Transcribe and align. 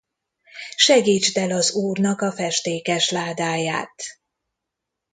Segítsd 0.75 1.37
el 1.37 1.51
az 1.51 1.71
úrnak 1.73 2.21
a 2.21 2.31
festékes 2.31 3.09
ládáját! 3.09 4.03